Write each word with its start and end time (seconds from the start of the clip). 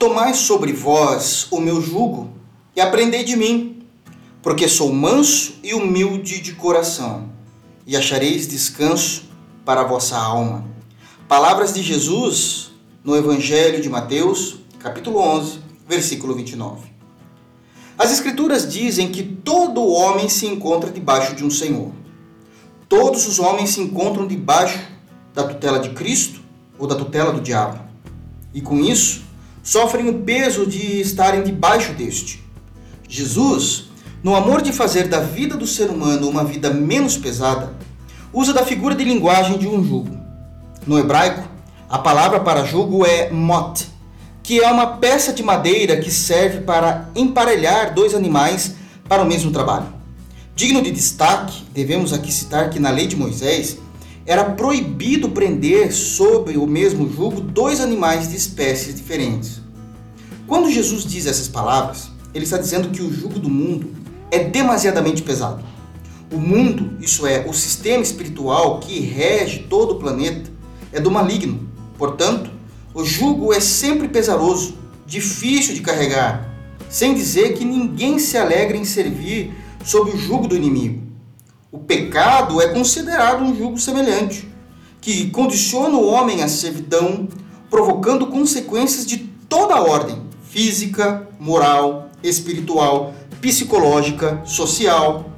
Tomai 0.00 0.32
sobre 0.32 0.72
vós 0.72 1.46
o 1.50 1.60
meu 1.60 1.78
jugo 1.78 2.30
e 2.74 2.80
aprendei 2.80 3.22
de 3.22 3.36
mim, 3.36 3.82
porque 4.40 4.66
sou 4.66 4.90
manso 4.90 5.56
e 5.62 5.74
humilde 5.74 6.40
de 6.40 6.54
coração, 6.54 7.28
e 7.86 7.94
achareis 7.94 8.48
descanso 8.48 9.24
para 9.62 9.82
a 9.82 9.84
vossa 9.84 10.16
alma. 10.16 10.64
Palavras 11.28 11.74
de 11.74 11.82
Jesus 11.82 12.70
no 13.04 13.14
Evangelho 13.14 13.82
de 13.82 13.90
Mateus, 13.90 14.60
capítulo 14.78 15.18
11, 15.18 15.58
versículo 15.86 16.34
29. 16.34 16.88
As 17.98 18.10
Escrituras 18.10 18.72
dizem 18.72 19.12
que 19.12 19.22
todo 19.22 19.86
homem 19.86 20.30
se 20.30 20.46
encontra 20.46 20.90
debaixo 20.90 21.36
de 21.36 21.44
um 21.44 21.50
Senhor. 21.50 21.92
Todos 22.88 23.28
os 23.28 23.38
homens 23.38 23.68
se 23.68 23.82
encontram 23.82 24.26
debaixo 24.26 24.80
da 25.34 25.46
tutela 25.46 25.78
de 25.78 25.90
Cristo 25.90 26.40
ou 26.78 26.86
da 26.86 26.94
tutela 26.94 27.34
do 27.34 27.42
diabo. 27.42 27.84
E 28.54 28.62
com 28.62 28.80
isso, 28.80 29.28
sofrem 29.70 30.08
o 30.08 30.14
peso 30.22 30.66
de 30.66 31.00
estarem 31.00 31.44
debaixo 31.44 31.92
deste. 31.92 32.42
Jesus, 33.08 33.84
no 34.20 34.34
amor 34.34 34.62
de 34.62 34.72
fazer 34.72 35.06
da 35.06 35.20
vida 35.20 35.56
do 35.56 35.64
ser 35.64 35.90
humano 35.90 36.28
uma 36.28 36.42
vida 36.42 36.70
menos 36.70 37.16
pesada, 37.16 37.72
usa 38.32 38.52
da 38.52 38.66
figura 38.66 38.96
de 38.96 39.04
linguagem 39.04 39.58
de 39.58 39.68
um 39.68 39.80
jugo. 39.84 40.18
No 40.84 40.98
hebraico, 40.98 41.48
a 41.88 42.00
palavra 42.00 42.40
para 42.40 42.64
jugo 42.64 43.06
é 43.06 43.30
mot, 43.30 43.86
que 44.42 44.58
é 44.58 44.68
uma 44.68 44.96
peça 44.96 45.32
de 45.32 45.40
madeira 45.40 45.98
que 45.98 46.10
serve 46.10 46.62
para 46.62 47.08
emparelhar 47.14 47.94
dois 47.94 48.12
animais 48.12 48.74
para 49.08 49.22
o 49.22 49.26
mesmo 49.26 49.52
trabalho. 49.52 49.86
Digno 50.56 50.82
de 50.82 50.90
destaque, 50.90 51.62
devemos 51.72 52.12
aqui 52.12 52.32
citar 52.32 52.70
que 52.70 52.80
na 52.80 52.90
lei 52.90 53.06
de 53.06 53.14
Moisés 53.14 53.78
era 54.26 54.42
proibido 54.42 55.28
prender 55.28 55.92
sob 55.92 56.56
o 56.56 56.66
mesmo 56.66 57.08
jugo 57.08 57.40
dois 57.40 57.80
animais 57.80 58.28
de 58.28 58.36
espécies 58.36 58.96
diferentes. 58.96 59.59
Quando 60.50 60.68
Jesus 60.68 61.04
diz 61.04 61.26
essas 61.26 61.46
palavras, 61.46 62.10
ele 62.34 62.42
está 62.42 62.58
dizendo 62.58 62.90
que 62.90 63.00
o 63.00 63.14
jugo 63.14 63.38
do 63.38 63.48
mundo 63.48 63.94
é 64.32 64.42
demasiadamente 64.42 65.22
pesado. 65.22 65.62
O 66.28 66.38
mundo, 66.38 66.96
isso 67.00 67.24
é, 67.24 67.46
o 67.48 67.52
sistema 67.52 68.02
espiritual 68.02 68.80
que 68.80 68.98
rege 68.98 69.60
todo 69.70 69.92
o 69.92 69.98
planeta, 70.00 70.50
é 70.92 70.98
do 70.98 71.08
maligno. 71.08 71.68
Portanto, 71.96 72.50
o 72.92 73.04
jugo 73.04 73.52
é 73.54 73.60
sempre 73.60 74.08
pesaroso, 74.08 74.74
difícil 75.06 75.72
de 75.72 75.82
carregar, 75.82 76.52
sem 76.88 77.14
dizer 77.14 77.54
que 77.54 77.64
ninguém 77.64 78.18
se 78.18 78.36
alegra 78.36 78.76
em 78.76 78.84
servir 78.84 79.54
sob 79.84 80.10
o 80.10 80.18
jugo 80.18 80.48
do 80.48 80.56
inimigo. 80.56 81.00
O 81.70 81.78
pecado 81.78 82.60
é 82.60 82.74
considerado 82.74 83.44
um 83.44 83.56
jugo 83.56 83.78
semelhante, 83.78 84.48
que 85.00 85.30
condiciona 85.30 85.96
o 85.96 86.08
homem 86.08 86.42
à 86.42 86.48
servidão, 86.48 87.28
provocando 87.70 88.26
consequências 88.26 89.06
de 89.06 89.16
toda 89.48 89.76
a 89.76 89.80
ordem 89.80 90.28
física, 90.50 91.28
moral, 91.38 92.10
espiritual, 92.22 93.14
psicológica, 93.40 94.42
social. 94.44 95.30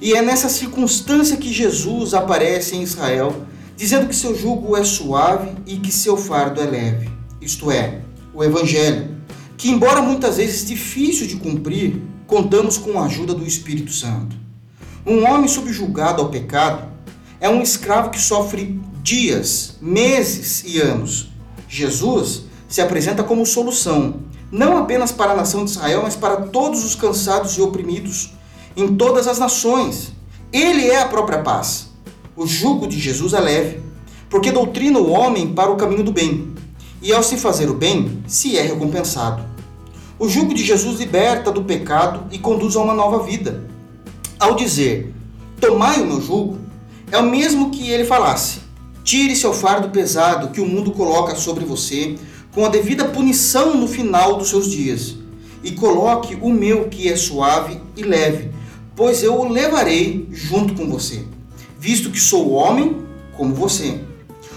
E 0.00 0.12
é 0.12 0.20
nessa 0.20 0.48
circunstância 0.48 1.36
que 1.36 1.52
Jesus 1.52 2.14
aparece 2.14 2.76
em 2.76 2.82
Israel, 2.82 3.46
dizendo 3.76 4.08
que 4.08 4.16
seu 4.16 4.36
jugo 4.36 4.76
é 4.76 4.82
suave 4.82 5.52
e 5.66 5.76
que 5.76 5.92
seu 5.92 6.16
fardo 6.16 6.60
é 6.60 6.64
leve. 6.64 7.10
Isto 7.40 7.70
é, 7.70 8.00
o 8.34 8.42
Evangelho, 8.42 9.16
que, 9.56 9.70
embora 9.70 10.02
muitas 10.02 10.36
vezes 10.36 10.66
difícil 10.66 11.26
de 11.26 11.36
cumprir, 11.36 12.02
contamos 12.26 12.76
com 12.76 12.98
a 12.98 13.06
ajuda 13.06 13.32
do 13.32 13.46
Espírito 13.46 13.92
Santo. 13.92 14.36
Um 15.06 15.24
homem 15.24 15.48
subjugado 15.48 16.20
ao 16.20 16.28
pecado 16.28 16.88
é 17.40 17.48
um 17.48 17.62
escravo 17.62 18.10
que 18.10 18.20
sofre 18.20 18.80
dias, 19.02 19.76
meses 19.80 20.64
e 20.66 20.80
anos. 20.80 21.30
Jesus 21.68 22.44
se 22.68 22.80
apresenta 22.80 23.22
como 23.22 23.46
solução, 23.46 24.20
não 24.50 24.78
apenas 24.78 25.12
para 25.12 25.32
a 25.32 25.36
nação 25.36 25.64
de 25.64 25.70
Israel, 25.70 26.00
mas 26.02 26.16
para 26.16 26.36
todos 26.36 26.84
os 26.84 26.94
cansados 26.94 27.56
e 27.56 27.62
oprimidos 27.62 28.32
em 28.76 28.96
todas 28.96 29.26
as 29.26 29.38
nações. 29.38 30.12
Ele 30.52 30.88
é 30.88 31.00
a 31.00 31.08
própria 31.08 31.38
paz. 31.38 31.90
O 32.36 32.46
jugo 32.46 32.86
de 32.86 32.98
Jesus 32.98 33.32
é 33.32 33.40
leve, 33.40 33.80
porque 34.28 34.50
doutrina 34.50 34.98
o 34.98 35.10
homem 35.10 35.52
para 35.52 35.70
o 35.70 35.76
caminho 35.76 36.02
do 36.02 36.12
bem, 36.12 36.52
e 37.02 37.12
ao 37.12 37.22
se 37.22 37.36
fazer 37.36 37.68
o 37.68 37.74
bem, 37.74 38.22
se 38.26 38.58
é 38.58 38.62
recompensado. 38.62 39.42
O 40.18 40.28
jugo 40.28 40.52
de 40.52 40.64
Jesus 40.64 40.98
liberta 40.98 41.50
do 41.50 41.64
pecado 41.64 42.24
e 42.30 42.38
conduz 42.38 42.76
a 42.76 42.80
uma 42.80 42.94
nova 42.94 43.22
vida. 43.22 43.64
Ao 44.38 44.54
dizer, 44.54 45.14
tomai 45.60 46.00
o 46.00 46.06
meu 46.06 46.20
jugo, 46.20 46.58
é 47.10 47.18
o 47.18 47.22
mesmo 47.22 47.70
que 47.70 47.90
ele 47.90 48.04
falasse, 48.04 48.60
tire 49.02 49.34
seu 49.34 49.52
fardo 49.52 49.90
pesado 49.90 50.48
que 50.48 50.60
o 50.60 50.66
mundo 50.66 50.92
coloca 50.92 51.34
sobre 51.34 51.64
você, 51.64 52.16
com 52.52 52.64
a 52.64 52.68
devida 52.68 53.04
punição 53.06 53.76
no 53.76 53.86
final 53.86 54.36
dos 54.36 54.48
seus 54.48 54.70
dias, 54.70 55.16
e 55.62 55.72
coloque 55.72 56.38
o 56.40 56.50
meu 56.50 56.88
que 56.88 57.08
é 57.08 57.16
suave 57.16 57.80
e 57.96 58.02
leve, 58.02 58.50
pois 58.96 59.22
eu 59.22 59.38
o 59.38 59.48
levarei 59.48 60.28
junto 60.32 60.74
com 60.74 60.88
você, 60.88 61.24
visto 61.78 62.10
que 62.10 62.20
sou 62.20 62.52
homem 62.52 62.96
como 63.36 63.54
você. 63.54 64.00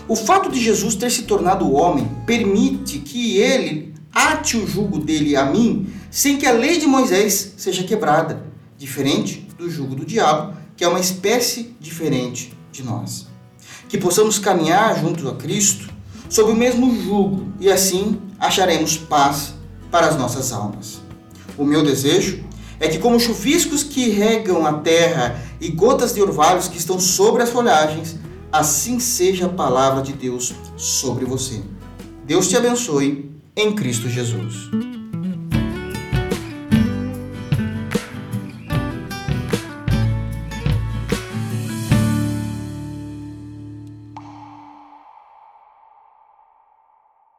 O 0.08 0.16
fato 0.16 0.50
de 0.50 0.60
Jesus 0.60 0.96
ter 0.96 1.10
se 1.10 1.24
tornado 1.24 1.72
homem 1.72 2.10
permite 2.26 3.00
que 3.00 3.38
ele 3.38 3.94
ate 4.14 4.58
o 4.58 4.68
jugo 4.68 5.00
dele 5.00 5.36
a 5.36 5.46
mim 5.46 5.88
sem 6.12 6.38
que 6.38 6.46
a 6.46 6.52
lei 6.52 6.78
de 6.78 6.86
Moisés 6.86 7.54
seja 7.58 7.84
quebrada, 7.84 8.46
diferente 8.78 9.48
do 9.58 9.70
jugo 9.70 9.96
do 9.96 10.06
diabo, 10.06 10.56
que 10.76 10.84
é 10.84 10.88
uma 10.88 11.00
espécie 11.00 11.76
diferente 11.80 12.54
de 12.72 12.84
nós. 12.84 13.28
Que 13.88 13.98
possamos 13.98 14.40
caminhar 14.40 15.00
junto 15.00 15.28
a 15.30 15.36
Cristo 15.36 15.93
sob 16.34 16.52
o 16.52 16.56
mesmo 16.56 17.00
jugo 17.00 17.54
e 17.60 17.72
assim 17.72 18.20
acharemos 18.40 18.98
paz 18.98 19.54
para 19.92 20.08
as 20.08 20.18
nossas 20.18 20.52
almas. 20.52 21.00
O 21.56 21.64
meu 21.64 21.84
desejo 21.84 22.44
é 22.80 22.88
que, 22.88 22.98
como 22.98 23.20
chuviscos 23.20 23.84
que 23.84 24.10
regam 24.10 24.66
a 24.66 24.74
terra 24.74 25.40
e 25.62 25.70
gotas 25.70 26.12
de 26.12 26.24
orvalhos 26.24 26.68
que 26.68 26.80
estão 26.80 27.00
sobre 27.00 27.44
as 27.44 27.52
folhagens, 27.52 28.18
assim 28.52 29.00
seja 29.00 29.46
a 29.46 29.50
palavra 29.50 30.02
de 30.02 30.14
Deus 30.14 30.56
sobre 30.76 31.24
você. 31.24 31.62
Deus 32.26 32.50
te 32.50 32.58
abençoe 32.58 33.32
em 33.56 33.76
Cristo 33.76 34.10
Jesus. 34.10 34.72